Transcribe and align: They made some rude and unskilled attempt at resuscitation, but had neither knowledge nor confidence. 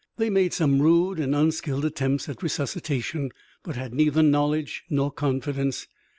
They 0.17 0.31
made 0.31 0.51
some 0.51 0.81
rude 0.81 1.19
and 1.19 1.35
unskilled 1.35 1.85
attempt 1.85 2.27
at 2.27 2.41
resuscitation, 2.41 3.29
but 3.61 3.75
had 3.75 3.93
neither 3.93 4.23
knowledge 4.23 4.83
nor 4.89 5.11
confidence. 5.11 5.85